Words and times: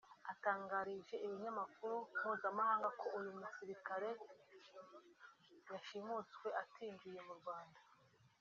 atangarije 0.31 1.15
ibinyamakuru 1.25 1.95
mpuzamahanga 2.17 2.87
ko 2.99 3.05
uyu 3.17 3.31
musirikare 3.39 4.09
yashimuswe 5.71 6.47
atinjiye 6.61 7.19
mu 7.27 7.35
Rwanda 7.41 7.79